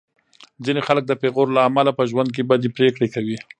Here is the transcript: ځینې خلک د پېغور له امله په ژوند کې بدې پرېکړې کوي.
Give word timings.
ځینې 0.65 0.81
خلک 0.87 1.03
د 1.07 1.13
پېغور 1.21 1.47
له 1.55 1.61
امله 1.69 1.91
په 1.97 2.03
ژوند 2.11 2.29
کې 2.35 2.47
بدې 2.49 2.69
پرېکړې 2.77 3.07
کوي. 3.15 3.37